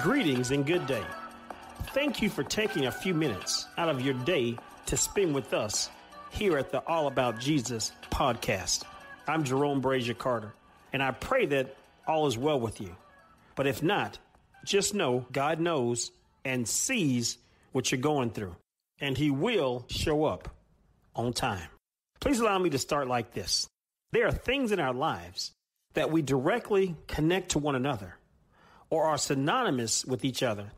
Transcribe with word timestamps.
Greetings 0.00 0.50
and 0.50 0.66
good 0.66 0.86
day. 0.86 1.04
Thank 1.94 2.20
you 2.20 2.28
for 2.28 2.42
taking 2.42 2.84
a 2.84 2.92
few 2.92 3.14
minutes 3.14 3.66
out 3.78 3.88
of 3.88 4.02
your 4.02 4.12
day 4.12 4.58
to 4.84 4.94
spend 4.94 5.34
with 5.34 5.54
us 5.54 5.88
here 6.28 6.58
at 6.58 6.70
the 6.70 6.80
All 6.86 7.06
About 7.06 7.40
Jesus 7.40 7.92
podcast. 8.10 8.84
I'm 9.26 9.42
Jerome 9.42 9.80
Brazier 9.80 10.12
Carter, 10.12 10.52
and 10.92 11.02
I 11.02 11.12
pray 11.12 11.46
that 11.46 11.74
all 12.06 12.26
is 12.26 12.36
well 12.36 12.60
with 12.60 12.78
you. 12.78 12.94
But 13.54 13.66
if 13.66 13.82
not, 13.82 14.18
just 14.66 14.92
know 14.92 15.24
God 15.32 15.60
knows 15.60 16.12
and 16.44 16.68
sees 16.68 17.38
what 17.72 17.90
you're 17.90 17.98
going 17.98 18.28
through, 18.28 18.54
and 19.00 19.16
He 19.16 19.30
will 19.30 19.86
show 19.88 20.26
up 20.26 20.54
on 21.14 21.32
time. 21.32 21.68
Please 22.20 22.38
allow 22.38 22.58
me 22.58 22.68
to 22.68 22.78
start 22.78 23.08
like 23.08 23.32
this. 23.32 23.66
There 24.12 24.26
are 24.26 24.32
things 24.32 24.72
in 24.72 24.78
our 24.78 24.94
lives 24.94 25.52
that 25.94 26.10
we 26.10 26.20
directly 26.20 26.96
connect 27.06 27.52
to 27.52 27.58
one 27.58 27.76
another 27.76 28.16
or 28.90 29.04
are 29.04 29.18
synonymous 29.18 30.04
with 30.04 30.24
each 30.24 30.42
other. 30.42 30.72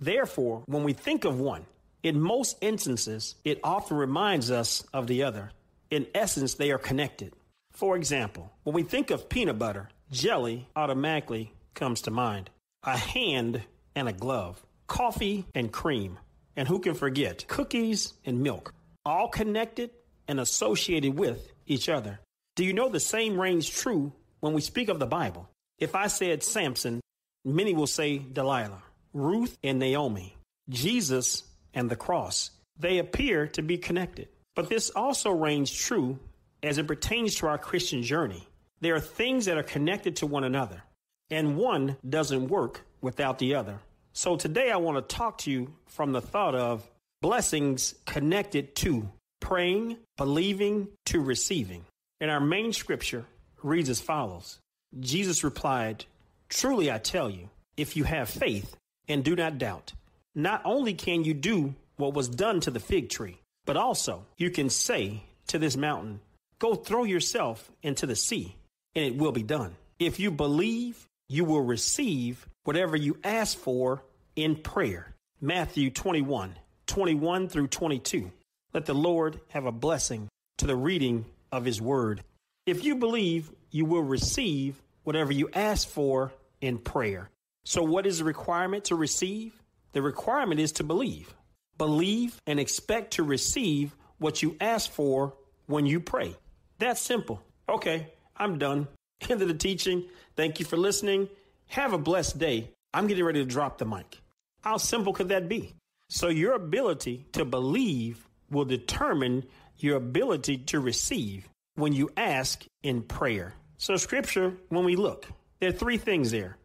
Therefore, 0.00 0.62
when 0.66 0.84
we 0.84 0.92
think 0.92 1.24
of 1.24 1.40
one, 1.40 1.66
in 2.02 2.20
most 2.20 2.56
instances, 2.60 3.34
it 3.44 3.60
often 3.64 3.96
reminds 3.96 4.50
us 4.50 4.84
of 4.92 5.06
the 5.06 5.24
other. 5.24 5.50
In 5.90 6.06
essence, 6.14 6.54
they 6.54 6.70
are 6.70 6.78
connected. 6.78 7.32
For 7.72 7.96
example, 7.96 8.52
when 8.62 8.74
we 8.74 8.82
think 8.82 9.10
of 9.10 9.28
peanut 9.28 9.58
butter, 9.58 9.88
jelly 10.10 10.68
automatically 10.76 11.52
comes 11.74 12.02
to 12.02 12.10
mind. 12.10 12.50
A 12.84 12.96
hand 12.96 13.62
and 13.94 14.08
a 14.08 14.12
glove, 14.12 14.64
coffee 14.86 15.44
and 15.54 15.72
cream, 15.72 16.18
and 16.56 16.68
who 16.68 16.78
can 16.78 16.94
forget 16.94 17.46
cookies 17.48 18.14
and 18.24 18.40
milk, 18.40 18.72
all 19.04 19.28
connected 19.28 19.90
and 20.28 20.38
associated 20.38 21.18
with 21.18 21.52
each 21.66 21.88
other. 21.88 22.20
Do 22.54 22.64
you 22.64 22.72
know 22.72 22.88
the 22.88 23.00
same 23.00 23.40
reigns 23.40 23.68
true 23.68 24.12
when 24.40 24.52
we 24.52 24.60
speak 24.60 24.88
of 24.88 24.98
the 24.98 25.06
Bible? 25.06 25.48
If 25.78 25.94
I 25.94 26.08
said 26.08 26.42
Samson, 26.42 27.00
Many 27.48 27.72
will 27.72 27.86
say 27.86 28.18
Delilah, 28.18 28.82
Ruth 29.14 29.56
and 29.64 29.78
Naomi, 29.78 30.36
Jesus 30.68 31.44
and 31.72 31.88
the 31.88 31.96
cross. 31.96 32.50
They 32.78 32.98
appear 32.98 33.46
to 33.48 33.62
be 33.62 33.78
connected. 33.78 34.28
But 34.54 34.68
this 34.68 34.90
also 34.90 35.30
reigns 35.30 35.72
true 35.72 36.18
as 36.62 36.76
it 36.76 36.86
pertains 36.86 37.36
to 37.36 37.46
our 37.46 37.56
Christian 37.56 38.02
journey. 38.02 38.46
There 38.80 38.94
are 38.96 39.00
things 39.00 39.46
that 39.46 39.56
are 39.56 39.62
connected 39.62 40.16
to 40.16 40.26
one 40.26 40.44
another, 40.44 40.82
and 41.30 41.56
one 41.56 41.96
doesn't 42.06 42.48
work 42.48 42.82
without 43.00 43.38
the 43.38 43.54
other. 43.54 43.78
So 44.12 44.36
today 44.36 44.70
I 44.70 44.76
want 44.76 44.96
to 44.96 45.16
talk 45.16 45.38
to 45.38 45.50
you 45.50 45.72
from 45.86 46.12
the 46.12 46.20
thought 46.20 46.54
of 46.54 46.88
blessings 47.22 47.94
connected 48.04 48.76
to 48.76 49.10
praying, 49.40 49.96
believing, 50.18 50.88
to 51.06 51.20
receiving. 51.20 51.84
And 52.20 52.30
our 52.30 52.40
main 52.40 52.74
scripture 52.74 53.24
reads 53.62 53.88
as 53.88 54.00
follows 54.00 54.58
Jesus 55.00 55.44
replied, 55.44 56.04
Truly 56.48 56.90
I 56.90 56.98
tell 56.98 57.28
you, 57.28 57.50
if 57.76 57.96
you 57.96 58.04
have 58.04 58.28
faith 58.28 58.76
and 59.06 59.24
do 59.24 59.36
not 59.36 59.58
doubt, 59.58 59.92
not 60.34 60.62
only 60.64 60.94
can 60.94 61.24
you 61.24 61.34
do 61.34 61.74
what 61.96 62.14
was 62.14 62.28
done 62.28 62.60
to 62.60 62.70
the 62.70 62.80
fig 62.80 63.10
tree, 63.10 63.38
but 63.66 63.76
also 63.76 64.24
you 64.36 64.50
can 64.50 64.70
say 64.70 65.22
to 65.48 65.58
this 65.58 65.76
mountain, 65.76 66.20
Go 66.58 66.74
throw 66.74 67.04
yourself 67.04 67.70
into 67.82 68.06
the 68.06 68.16
sea, 68.16 68.56
and 68.94 69.04
it 69.04 69.16
will 69.16 69.32
be 69.32 69.42
done. 69.42 69.76
If 69.98 70.18
you 70.18 70.30
believe, 70.30 71.06
you 71.28 71.44
will 71.44 71.62
receive 71.62 72.48
whatever 72.64 72.96
you 72.96 73.18
ask 73.22 73.56
for 73.56 74.02
in 74.34 74.56
prayer. 74.56 75.14
Matthew 75.40 75.90
21, 75.90 76.56
21 76.86 77.48
through 77.48 77.68
22. 77.68 78.32
Let 78.74 78.86
the 78.86 78.94
Lord 78.94 79.40
have 79.50 79.66
a 79.66 79.72
blessing 79.72 80.28
to 80.58 80.66
the 80.66 80.76
reading 80.76 81.26
of 81.52 81.64
his 81.64 81.80
word. 81.80 82.24
If 82.66 82.84
you 82.84 82.96
believe, 82.96 83.50
you 83.70 83.84
will 83.84 84.02
receive 84.02 84.82
whatever 85.08 85.32
you 85.32 85.48
ask 85.54 85.88
for 85.88 86.34
in 86.60 86.76
prayer. 86.76 87.30
So, 87.64 87.82
what 87.82 88.04
is 88.04 88.18
the 88.18 88.24
requirement 88.24 88.84
to 88.84 88.94
receive? 88.94 89.54
The 89.92 90.02
requirement 90.02 90.60
is 90.60 90.72
to 90.72 90.84
believe. 90.84 91.34
Believe 91.78 92.38
and 92.46 92.60
expect 92.60 93.14
to 93.14 93.22
receive 93.22 93.96
what 94.18 94.42
you 94.42 94.54
ask 94.60 94.90
for 94.90 95.32
when 95.64 95.86
you 95.86 95.98
pray. 95.98 96.36
That's 96.78 97.00
simple. 97.00 97.40
Okay, 97.70 98.08
I'm 98.36 98.58
done. 98.58 98.86
End 99.30 99.40
of 99.40 99.48
the 99.48 99.54
teaching. 99.54 100.04
Thank 100.36 100.60
you 100.60 100.66
for 100.66 100.76
listening. 100.76 101.30
Have 101.68 101.94
a 101.94 101.98
blessed 101.98 102.38
day. 102.38 102.70
I'm 102.92 103.06
getting 103.06 103.24
ready 103.24 103.42
to 103.42 103.50
drop 103.50 103.78
the 103.78 103.86
mic. 103.86 104.20
How 104.60 104.76
simple 104.76 105.14
could 105.14 105.30
that 105.30 105.48
be? 105.48 105.72
So, 106.10 106.28
your 106.28 106.52
ability 106.52 107.24
to 107.32 107.46
believe 107.46 108.28
will 108.50 108.66
determine 108.66 109.46
your 109.78 109.96
ability 109.96 110.58
to 110.72 110.80
receive 110.80 111.48
when 111.76 111.94
you 111.94 112.10
ask 112.14 112.66
in 112.82 113.00
prayer. 113.00 113.54
So, 113.80 113.96
scripture, 113.96 114.54
when 114.70 114.84
we 114.84 114.96
look, 114.96 115.26
there 115.60 115.68
are 115.68 115.72
three 115.72 115.98
things 115.98 116.32
there 116.32 116.56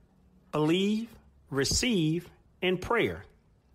believe, 0.52 1.10
receive, 1.52 2.28
and 2.64 2.82
prayer. 2.82 3.24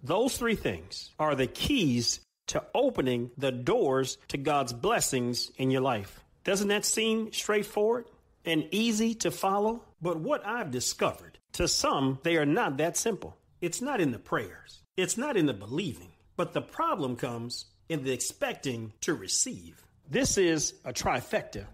Those 0.02 0.36
three 0.36 0.56
things 0.56 1.12
are 1.20 1.36
the 1.36 1.46
keys 1.46 2.18
to 2.48 2.64
opening 2.74 3.30
the 3.38 3.52
doors 3.52 4.18
to 4.28 4.38
God's 4.38 4.72
blessings 4.72 5.52
in 5.56 5.70
your 5.70 5.82
life. 5.82 6.18
Doesn't 6.42 6.68
that 6.68 6.84
seem 6.84 7.32
straightforward 7.32 8.06
and 8.44 8.66
easy 8.72 9.14
to 9.16 9.30
follow? 9.30 9.84
But 10.02 10.18
what 10.18 10.44
I've 10.44 10.72
discovered, 10.72 11.38
to 11.52 11.68
some, 11.68 12.18
they 12.24 12.38
are 12.38 12.46
not 12.46 12.78
that 12.78 12.96
simple. 12.96 13.36
It's 13.60 13.80
not 13.80 14.00
in 14.00 14.10
the 14.10 14.18
prayers, 14.18 14.82
it's 14.96 15.16
not 15.16 15.36
in 15.36 15.46
the 15.46 15.54
believing, 15.54 16.10
but 16.36 16.54
the 16.54 16.62
problem 16.62 17.14
comes 17.14 17.66
in 17.88 18.02
the 18.02 18.12
expecting 18.12 18.92
to 19.02 19.14
receive. 19.14 19.84
This 20.10 20.38
is 20.38 20.74
a 20.84 20.92
trifecta 20.92 21.66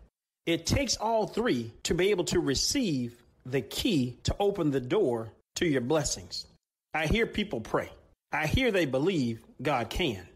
it 0.47 0.67
takes 0.67 0.97
all 0.97 1.27
three 1.27 1.73
to 1.85 1.95
be 1.95 2.11
able 2.11 2.25
to 2.25 2.41
receive 2.41 3.23
the 3.47 3.61
key 3.61 4.19
to 4.25 4.37
open 4.39 4.71
the 4.71 4.81
door 4.81 5.33
to 5.57 5.67
your 5.67 5.81
blessings. 5.81 6.47
I 6.93 7.07
hear 7.07 7.27
people 7.27 7.61
pray. 7.61 7.91
I 8.33 8.47
hear 8.47 8.71
they 8.71 8.87
believe 8.87 9.45
God 9.63 9.91
can, 9.91 10.27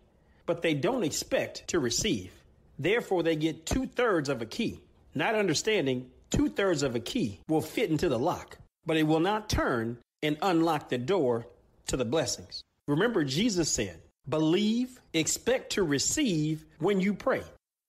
but 0.47 0.63
they 0.63 0.75
don't 0.75 1.05
expect 1.05 1.69
to 1.69 1.81
receive. 1.81 2.33
Therefore, 2.79 3.23
they 3.23 3.37
get 3.37 3.67
two 3.67 3.87
thirds 3.87 4.29
of 4.29 4.41
a 4.41 4.47
key, 4.47 4.81
not 5.15 5.35
understanding 5.35 6.11
two 6.31 6.49
thirds 6.49 6.83
of 6.83 6.95
a 6.95 7.01
key 7.01 7.41
will 7.49 7.61
fit 7.61 7.91
into 7.91 8.09
the 8.09 8.19
lock, 8.19 8.59
but 8.87 8.97
it 8.97 9.03
will 9.03 9.21
not 9.21 9.49
turn 9.49 9.99
and 10.23 10.37
unlock 10.43 10.89
the 10.89 10.99
door 10.99 11.47
to 11.89 11.97
the 11.97 12.05
blessings. 12.05 12.63
Remember, 12.87 13.25
Jesus 13.25 13.71
said, 13.71 14.01
believe, 14.29 15.01
expect 15.13 15.73
to 15.73 15.83
receive 15.83 16.65
when 16.79 17.01
you 17.01 17.15
pray. 17.15 17.43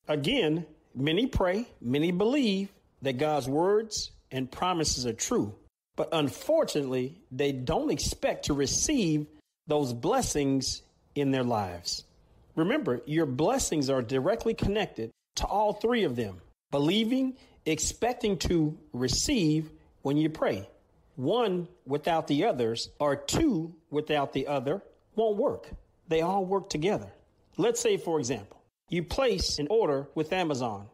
Again, 0.08 0.66
Many 1.00 1.28
pray, 1.28 1.66
many 1.80 2.12
believe 2.12 2.74
that 3.04 3.18
God's 3.18 3.48
words 3.48 4.12
and 4.32 4.52
promises 4.52 5.06
are 5.06 5.14
true, 5.14 5.56
but 5.96 6.10
unfortunately, 6.12 7.22
they 7.32 7.54
don't 7.54 7.90
expect 7.90 8.46
to 8.46 8.54
receive 8.54 9.26
those 9.66 9.94
blessings 9.94 10.82
in 11.16 11.32
their 11.32 11.46
lives. 11.46 12.04
Remember, 12.58 13.02
your 13.06 13.26
blessings 13.26 13.90
are 13.90 14.02
directly 14.02 14.54
connected 14.54 15.10
to 15.38 15.46
all 15.46 15.72
three 15.72 16.04
of 16.04 16.18
them 16.18 16.42
believing, 16.70 17.38
expecting 17.66 18.38
to 18.38 18.78
receive 18.92 19.72
when 20.02 20.18
you 20.18 20.30
pray. 20.30 20.68
One 21.16 21.70
without 21.86 22.28
the 22.28 22.44
others, 22.44 22.90
or 23.00 23.16
two 23.16 23.74
without 23.90 24.34
the 24.34 24.48
other, 24.48 24.82
won't 25.16 25.38
work. 25.38 25.70
They 26.10 26.22
all 26.22 26.44
work 26.44 26.70
together. 26.70 27.12
Let's 27.56 27.80
say, 27.80 27.96
for 27.96 28.20
example, 28.20 28.59
you 28.90 29.04
place 29.04 29.60
an 29.60 29.68
order 29.70 30.08
with 30.16 30.34
Amazon. 30.34 30.88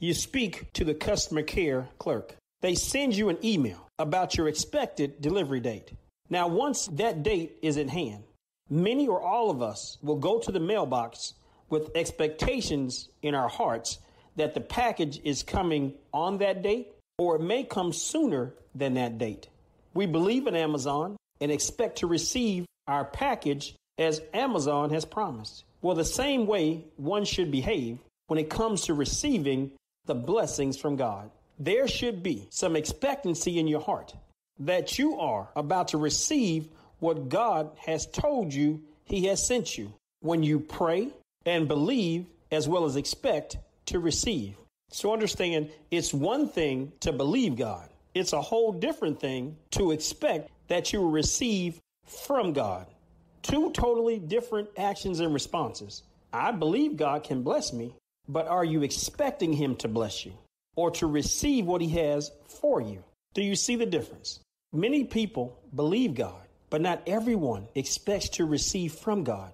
You 0.00 0.14
speak 0.14 0.72
to 0.72 0.84
the 0.84 0.94
customer 0.94 1.42
care 1.42 1.88
clerk. 1.98 2.34
They 2.60 2.74
send 2.74 3.14
you 3.14 3.28
an 3.28 3.38
email 3.44 3.88
about 3.98 4.36
your 4.36 4.48
expected 4.48 5.20
delivery 5.20 5.60
date. 5.60 5.92
Now, 6.30 6.48
once 6.48 6.86
that 6.86 7.22
date 7.22 7.56
is 7.62 7.76
in 7.76 7.88
hand, 7.88 8.24
many 8.70 9.06
or 9.06 9.20
all 9.20 9.50
of 9.50 9.62
us 9.62 9.98
will 10.02 10.16
go 10.16 10.38
to 10.38 10.50
the 10.50 10.60
mailbox 10.60 11.34
with 11.68 11.94
expectations 11.94 13.08
in 13.22 13.34
our 13.34 13.48
hearts 13.48 13.98
that 14.36 14.54
the 14.54 14.60
package 14.60 15.20
is 15.24 15.42
coming 15.42 15.94
on 16.12 16.38
that 16.38 16.62
date 16.62 16.88
or 17.18 17.36
it 17.36 17.42
may 17.42 17.64
come 17.64 17.92
sooner 17.92 18.54
than 18.74 18.94
that 18.94 19.18
date. 19.18 19.48
We 19.94 20.06
believe 20.06 20.46
in 20.46 20.56
Amazon 20.56 21.16
and 21.40 21.52
expect 21.52 21.98
to 21.98 22.06
receive 22.06 22.64
our 22.86 23.04
package 23.04 23.74
as 23.98 24.22
Amazon 24.32 24.90
has 24.90 25.04
promised. 25.04 25.64
Well, 25.82 25.96
the 25.96 26.04
same 26.04 26.46
way 26.46 26.84
one 26.96 27.24
should 27.24 27.50
behave 27.50 27.98
when 28.28 28.38
it 28.38 28.48
comes 28.48 28.82
to 28.82 28.94
receiving 28.94 29.72
the 30.06 30.14
blessings 30.14 30.78
from 30.78 30.96
God. 30.96 31.30
There 31.58 31.86
should 31.86 32.22
be 32.22 32.46
some 32.50 32.76
expectancy 32.76 33.58
in 33.58 33.66
your 33.66 33.80
heart 33.80 34.14
that 34.60 34.98
you 34.98 35.18
are 35.18 35.48
about 35.56 35.88
to 35.88 35.98
receive 35.98 36.68
what 37.00 37.28
God 37.28 37.72
has 37.84 38.06
told 38.06 38.54
you 38.54 38.80
He 39.04 39.26
has 39.26 39.44
sent 39.44 39.76
you 39.76 39.92
when 40.20 40.42
you 40.42 40.60
pray 40.60 41.08
and 41.44 41.66
believe 41.66 42.26
as 42.52 42.68
well 42.68 42.84
as 42.84 42.96
expect 42.96 43.58
to 43.86 43.98
receive. 43.98 44.54
So 44.90 45.12
understand 45.12 45.70
it's 45.90 46.14
one 46.14 46.48
thing 46.48 46.92
to 47.00 47.12
believe 47.12 47.56
God, 47.56 47.88
it's 48.14 48.32
a 48.32 48.40
whole 48.40 48.72
different 48.72 49.20
thing 49.20 49.56
to 49.72 49.90
expect 49.90 50.50
that 50.68 50.92
you 50.92 51.00
will 51.00 51.10
receive 51.10 51.80
from 52.06 52.52
God. 52.52 52.86
Two 53.42 53.70
totally 53.72 54.18
different 54.18 54.68
actions 54.76 55.20
and 55.20 55.34
responses. 55.34 56.02
I 56.32 56.52
believe 56.52 56.96
God 56.96 57.24
can 57.24 57.42
bless 57.42 57.72
me, 57.72 57.94
but 58.28 58.46
are 58.46 58.64
you 58.64 58.82
expecting 58.82 59.52
Him 59.52 59.76
to 59.76 59.88
bless 59.88 60.24
you 60.24 60.32
or 60.76 60.90
to 60.92 61.06
receive 61.06 61.66
what 61.66 61.80
He 61.80 61.88
has 61.90 62.30
for 62.46 62.80
you? 62.80 63.02
Do 63.34 63.42
you 63.42 63.56
see 63.56 63.76
the 63.76 63.86
difference? 63.86 64.40
Many 64.72 65.04
people 65.04 65.58
believe 65.74 66.14
God, 66.14 66.46
but 66.70 66.80
not 66.80 67.02
everyone 67.06 67.68
expects 67.74 68.30
to 68.30 68.46
receive 68.46 68.94
from 68.94 69.24
God. 69.24 69.52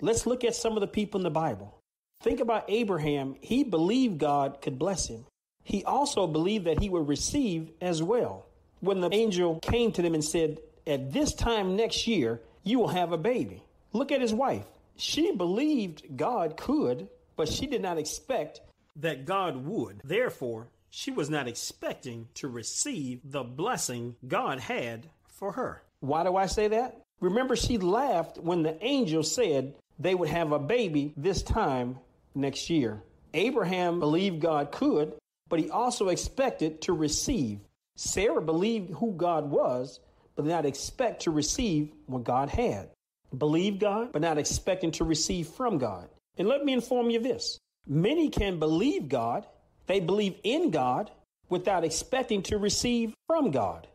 Let's 0.00 0.26
look 0.26 0.44
at 0.44 0.54
some 0.54 0.74
of 0.74 0.80
the 0.80 0.86
people 0.86 1.18
in 1.18 1.24
the 1.24 1.30
Bible. 1.30 1.76
Think 2.22 2.40
about 2.40 2.66
Abraham. 2.68 3.36
He 3.40 3.64
believed 3.64 4.18
God 4.18 4.60
could 4.60 4.78
bless 4.78 5.06
him. 5.08 5.24
He 5.64 5.84
also 5.84 6.26
believed 6.26 6.66
that 6.66 6.80
he 6.80 6.88
would 6.88 7.08
receive 7.08 7.70
as 7.80 8.02
well. 8.02 8.46
When 8.80 9.00
the 9.00 9.12
angel 9.12 9.58
came 9.60 9.92
to 9.92 10.02
them 10.02 10.14
and 10.14 10.24
said, 10.24 10.58
At 10.86 11.12
this 11.12 11.34
time 11.34 11.76
next 11.76 12.06
year, 12.06 12.40
you 12.62 12.78
will 12.78 12.88
have 12.88 13.12
a 13.12 13.18
baby. 13.18 13.62
Look 13.92 14.12
at 14.12 14.20
his 14.20 14.34
wife. 14.34 14.66
She 14.96 15.32
believed 15.32 16.16
God 16.16 16.56
could, 16.56 17.08
but 17.36 17.48
she 17.48 17.66
did 17.66 17.82
not 17.82 17.98
expect 17.98 18.60
that 18.96 19.24
God 19.24 19.64
would. 19.64 20.00
Therefore, 20.04 20.68
she 20.90 21.10
was 21.10 21.30
not 21.30 21.48
expecting 21.48 22.28
to 22.34 22.48
receive 22.48 23.20
the 23.24 23.42
blessing 23.42 24.16
God 24.26 24.60
had 24.60 25.08
for 25.28 25.52
her. 25.52 25.82
Why 26.00 26.24
do 26.24 26.36
I 26.36 26.46
say 26.46 26.68
that? 26.68 27.00
Remember, 27.20 27.56
she 27.56 27.78
laughed 27.78 28.38
when 28.38 28.62
the 28.62 28.82
angel 28.84 29.22
said 29.22 29.74
they 29.98 30.14
would 30.14 30.28
have 30.28 30.52
a 30.52 30.58
baby 30.58 31.12
this 31.16 31.42
time 31.42 31.98
next 32.34 32.70
year. 32.70 33.02
Abraham 33.34 34.00
believed 34.00 34.40
God 34.40 34.72
could, 34.72 35.14
but 35.48 35.60
he 35.60 35.70
also 35.70 36.08
expected 36.08 36.80
to 36.82 36.92
receive. 36.92 37.60
Sarah 37.96 38.42
believed 38.42 38.94
who 38.94 39.12
God 39.12 39.50
was, 39.50 40.00
but 40.40 40.48
not 40.48 40.64
expect 40.64 41.20
to 41.20 41.30
receive 41.30 41.90
what 42.06 42.24
God 42.24 42.48
had. 42.48 42.88
Believe 43.36 43.78
God, 43.78 44.10
but 44.10 44.22
not 44.22 44.38
expecting 44.38 44.90
to 44.92 45.04
receive 45.04 45.46
from 45.48 45.76
God. 45.76 46.08
And 46.38 46.48
let 46.48 46.64
me 46.64 46.72
inform 46.72 47.10
you 47.10 47.20
this 47.20 47.58
many 47.86 48.30
can 48.30 48.58
believe 48.58 49.10
God, 49.10 49.44
they 49.86 50.00
believe 50.00 50.36
in 50.42 50.70
God, 50.70 51.10
without 51.50 51.84
expecting 51.84 52.42
to 52.44 52.56
receive 52.56 53.12
from 53.26 53.50
God. 53.50 53.86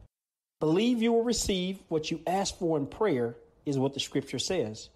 Believe 0.59 1.01
you 1.01 1.13
will 1.13 1.23
receive 1.23 1.79
what 1.87 2.11
you 2.11 2.21
ask 2.27 2.55
for 2.59 2.77
in 2.77 2.85
prayer, 2.85 3.35
is 3.65 3.79
what 3.79 3.95
the 3.95 3.99
scripture 3.99 4.37
says. 4.37 4.89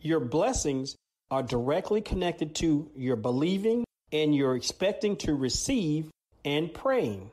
Your 0.00 0.20
blessings 0.20 0.96
are 1.30 1.42
directly 1.42 2.00
connected 2.00 2.54
to 2.56 2.90
your 2.96 3.16
believing 3.16 3.84
and 4.10 4.34
you're 4.34 4.56
expecting 4.56 5.16
to 5.16 5.34
receive 5.34 6.08
and 6.46 6.72
praying. 6.72 7.28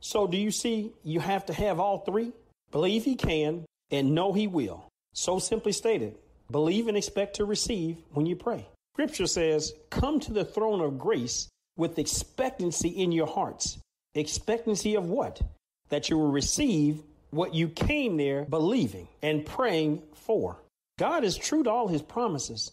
So, 0.00 0.26
do 0.26 0.36
you 0.36 0.50
see 0.50 0.92
you 1.02 1.20
have 1.20 1.46
to 1.46 1.54
have 1.54 1.80
all 1.80 2.00
three? 2.00 2.32
Believe 2.72 3.04
He 3.04 3.16
can 3.16 3.64
and 3.90 4.14
know 4.14 4.32
He 4.32 4.46
will. 4.46 4.86
So 5.12 5.38
simply 5.38 5.72
stated 5.72 6.16
believe 6.50 6.88
and 6.88 6.96
expect 6.96 7.36
to 7.36 7.44
receive 7.44 7.96
when 8.12 8.26
you 8.26 8.36
pray. 8.36 8.66
Scripture 8.94 9.26
says, 9.26 9.72
Come 9.90 10.20
to 10.20 10.32
the 10.32 10.44
throne 10.44 10.80
of 10.80 10.98
grace 10.98 11.48
with 11.76 11.98
expectancy 11.98 12.88
in 12.88 13.12
your 13.12 13.26
hearts. 13.26 13.78
Expectancy 14.14 14.96
of 14.96 15.08
what? 15.08 15.40
That 15.88 16.10
you 16.10 16.18
will 16.18 16.30
receive 16.30 17.02
what 17.30 17.54
you 17.54 17.68
came 17.68 18.16
there 18.16 18.44
believing 18.44 19.08
and 19.22 19.46
praying 19.46 20.02
for. 20.12 20.60
God 20.98 21.24
is 21.24 21.36
true 21.36 21.62
to 21.62 21.70
all 21.70 21.88
his 21.88 22.02
promises. 22.02 22.72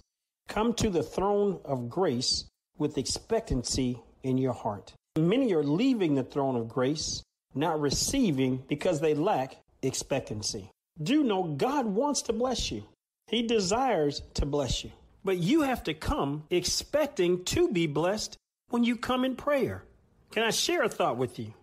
Come 0.50 0.74
to 0.76 0.90
the 0.90 1.04
throne 1.04 1.60
of 1.64 1.90
grace 1.90 2.46
with 2.78 2.98
expectancy 2.98 4.02
in 4.24 4.38
your 4.38 4.54
heart. 4.54 4.94
Many 5.18 5.54
are 5.54 5.64
leaving 5.64 6.16
the 6.16 6.24
throne 6.24 6.56
of 6.56 6.68
grace, 6.68 7.24
not 7.56 7.80
receiving 7.80 8.64
because 8.68 9.00
they 9.00 9.14
lack 9.14 9.58
expectancy. 9.82 10.72
Do 11.02 11.24
know 11.24 11.44
God 11.44 11.86
wants 11.86 12.24
to 12.24 12.34
bless 12.34 12.72
you. 12.72 12.84
He 13.28 13.44
desires 13.44 14.22
to 14.36 14.46
bless 14.46 14.84
you. 14.84 14.92
But 15.24 15.38
you 15.38 15.62
have 15.62 15.84
to 15.84 15.94
come 15.94 16.44
expecting 16.50 17.44
to 17.46 17.70
be 17.70 17.88
blessed 17.88 18.38
when 18.70 18.84
you 18.84 18.96
come 18.96 19.26
in 19.26 19.36
prayer. 19.36 19.84
Can 20.32 20.44
I 20.44 20.52
share 20.52 20.84
a 20.84 20.90
thought 20.90 21.18
with 21.18 21.38
you? 21.40 21.54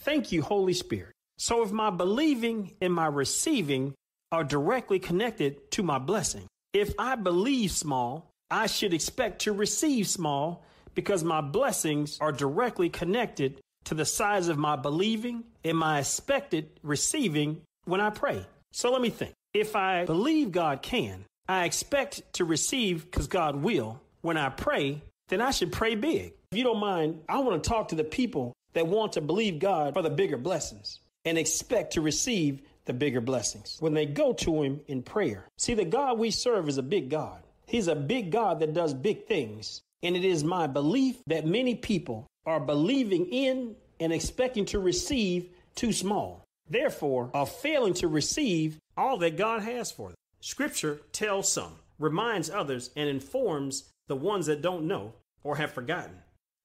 Thank 0.00 0.32
you, 0.32 0.42
Holy 0.42 0.72
Spirit. 0.72 1.12
So 1.38 1.62
if 1.62 1.72
my 1.72 1.90
believing 1.90 2.74
and 2.80 2.92
my 2.92 3.06
receiving 3.06 3.94
are 4.30 4.44
directly 4.44 4.98
connected 4.98 5.70
to 5.72 5.82
my 5.82 5.98
blessing, 5.98 6.46
if 6.72 6.92
I 6.98 7.16
believe 7.16 7.70
small, 7.70 8.30
I 8.50 8.66
should 8.66 8.92
expect 8.92 9.42
to 9.42 9.52
receive 9.52 10.06
small 10.06 10.64
because 10.94 11.24
my 11.24 11.40
blessings 11.40 12.18
are 12.20 12.32
directly 12.32 12.88
connected 12.88 13.60
to 13.84 13.94
the 13.94 14.04
size 14.04 14.48
of 14.48 14.58
my 14.58 14.76
believing 14.76 15.44
and 15.64 15.76
my 15.76 16.00
expected 16.00 16.70
receiving 16.82 17.62
when 17.84 18.00
I 18.00 18.10
pray. 18.10 18.44
So 18.72 18.92
let 18.92 19.02
me 19.02 19.10
think. 19.10 19.32
If 19.52 19.74
I 19.74 20.04
believe 20.04 20.52
God 20.52 20.82
can, 20.82 21.24
I 21.48 21.64
expect 21.64 22.22
to 22.34 22.44
receive 22.44 23.04
because 23.04 23.26
God 23.26 23.56
will. 23.56 24.00
When 24.22 24.36
I 24.36 24.50
pray, 24.50 25.02
then 25.28 25.40
I 25.40 25.50
should 25.50 25.72
pray 25.72 25.94
big. 25.94 26.34
If 26.52 26.58
you 26.58 26.64
don't 26.64 26.78
mind, 26.78 27.20
I 27.28 27.40
want 27.40 27.62
to 27.62 27.68
talk 27.68 27.88
to 27.88 27.96
the 27.96 28.04
people 28.04 28.52
that 28.74 28.86
want 28.86 29.14
to 29.14 29.20
believe 29.20 29.58
God 29.58 29.94
for 29.94 30.02
the 30.02 30.10
bigger 30.10 30.36
blessings 30.36 31.00
and 31.24 31.36
expect 31.36 31.94
to 31.94 32.00
receive 32.00 32.62
the 32.84 32.92
bigger 32.92 33.20
blessings 33.20 33.76
when 33.80 33.94
they 33.94 34.06
go 34.06 34.32
to 34.32 34.62
Him 34.62 34.80
in 34.86 35.02
prayer. 35.02 35.46
See, 35.58 35.74
the 35.74 35.84
God 35.84 36.18
we 36.18 36.30
serve 36.30 36.68
is 36.68 36.78
a 36.78 36.82
big 36.82 37.08
God. 37.08 37.42
He's 37.66 37.88
a 37.88 37.94
big 37.94 38.32
God 38.32 38.60
that 38.60 38.74
does 38.74 38.94
big 38.94 39.26
things. 39.26 39.80
And 40.02 40.16
it 40.16 40.24
is 40.24 40.42
my 40.42 40.66
belief 40.66 41.18
that 41.26 41.46
many 41.46 41.74
people 41.74 42.26
are 42.50 42.58
believing 42.58 43.26
in 43.26 43.76
and 44.00 44.12
expecting 44.12 44.64
to 44.64 44.80
receive 44.80 45.48
too 45.76 45.92
small. 45.92 46.44
Therefore, 46.68 47.30
are 47.32 47.46
failing 47.46 47.94
to 47.94 48.08
receive 48.08 48.76
all 48.96 49.18
that 49.18 49.36
God 49.36 49.62
has 49.62 49.92
for 49.92 50.08
them. 50.08 50.16
Scripture 50.40 51.00
tells 51.12 51.52
some, 51.52 51.76
reminds 52.00 52.50
others, 52.50 52.90
and 52.96 53.08
informs 53.08 53.84
the 54.08 54.16
ones 54.16 54.46
that 54.46 54.62
don't 54.62 54.88
know 54.88 55.12
or 55.44 55.56
have 55.56 55.72
forgotten. 55.72 56.16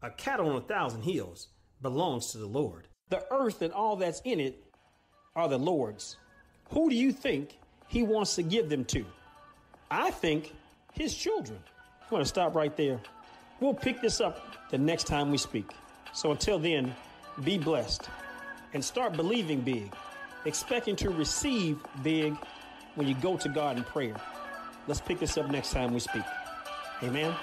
A 0.02 0.10
cattle 0.10 0.50
on 0.50 0.56
a 0.56 0.62
thousand 0.62 1.04
hills 1.04 1.50
belongs 1.84 2.32
to 2.32 2.40
the 2.40 2.48
Lord. 2.48 2.88
The 3.10 3.24
earth 3.32 3.62
and 3.62 3.72
all 3.72 3.96
that's 3.96 4.22
in 4.26 4.40
it 4.40 4.64
are 5.36 5.48
the 5.48 5.60
Lord's. 5.60 6.18
Who 6.72 6.90
do 6.90 6.96
you 6.96 7.12
think 7.12 7.60
He 7.88 8.02
wants 8.02 8.36
to 8.36 8.44
give 8.44 8.70
them 8.70 8.86
to? 8.86 9.06
I 9.92 10.10
think 10.10 10.56
His 10.94 11.16
children. 11.16 11.60
I'm 12.02 12.10
going 12.10 12.24
to 12.24 12.28
stop 12.28 12.56
right 12.56 12.76
there. 12.76 13.00
We'll 13.60 13.74
pick 13.74 14.02
this 14.02 14.20
up 14.20 14.70
the 14.70 14.78
next 14.78 15.06
time 15.06 15.32
we 15.32 15.38
speak. 15.38 15.72
So 16.14 16.32
until 16.32 16.60
then, 16.60 16.94
be 17.44 17.58
blessed 17.58 18.10
and 18.74 18.84
start 18.84 19.14
believing 19.14 19.62
big, 19.62 19.94
expecting 20.46 20.96
to 20.98 21.10
receive 21.10 21.78
big 22.04 22.36
when 22.96 23.08
you 23.08 23.16
go 23.16 23.38
to 23.38 23.50
God 23.50 23.78
in 23.78 23.84
prayer. 23.84 24.16
Let's 24.88 25.02
pick 25.02 25.20
this 25.20 25.38
up 25.38 25.50
next 25.50 25.72
time 25.72 25.94
we 25.94 26.00
speak. 26.00 26.24
Amen. 27.02 27.34